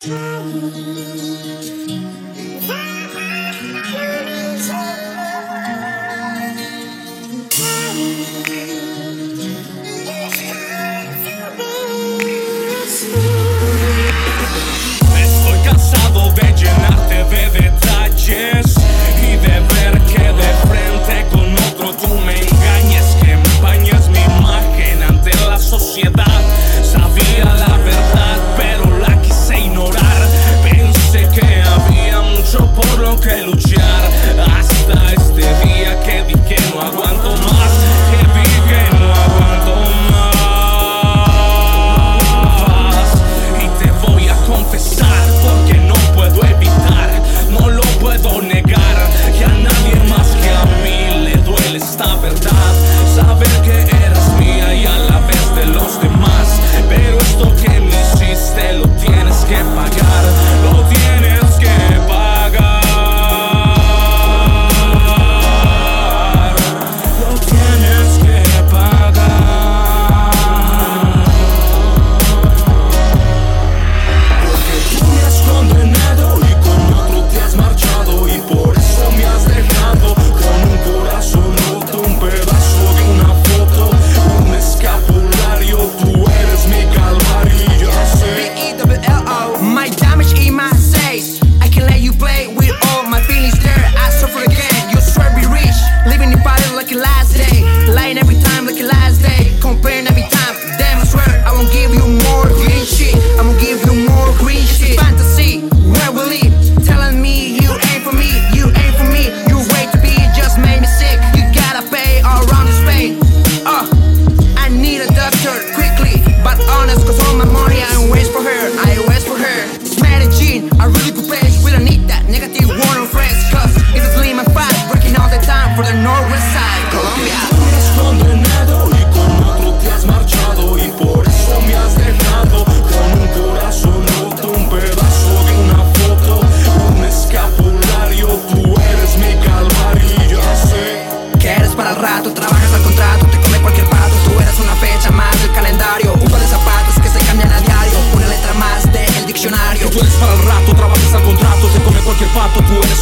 Tiny. 0.00 0.99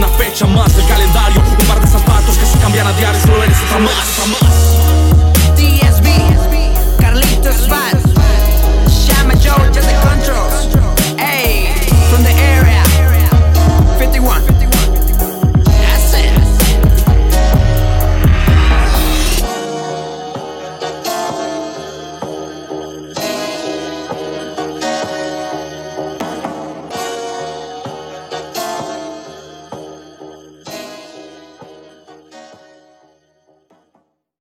una 0.00 0.08
fecha 0.16 0.46
más 0.46 0.74
del 0.74 0.86
calendario. 0.86 1.42
Un 1.42 1.66
par 1.66 1.78
de 1.78 1.86
zapatos 1.86 2.38
que 2.38 2.46
se 2.46 2.58
cambian 2.58 2.86
a 2.86 2.92
diario, 2.92 3.20
solo 3.20 3.42
eres 3.44 3.58
otra 3.60 3.78
más 3.80 4.79